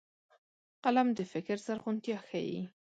[0.83, 2.59] قلم د فکر زرغونتيا ښيي